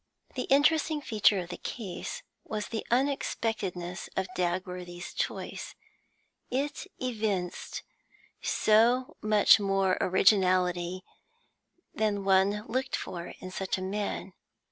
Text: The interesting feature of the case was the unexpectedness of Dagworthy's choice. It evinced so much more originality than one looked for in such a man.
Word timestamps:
The 0.33 0.45
interesting 0.49 0.99
feature 0.99 1.37
of 1.37 1.49
the 1.49 1.57
case 1.57 2.23
was 2.43 2.69
the 2.69 2.83
unexpectedness 2.89 4.09
of 4.17 4.25
Dagworthy's 4.35 5.13
choice. 5.13 5.75
It 6.49 6.87
evinced 6.99 7.83
so 8.41 9.15
much 9.21 9.59
more 9.59 9.99
originality 10.01 11.03
than 11.93 12.25
one 12.25 12.65
looked 12.65 12.95
for 12.95 13.35
in 13.41 13.51
such 13.51 13.77
a 13.77 13.83
man. 13.83 14.33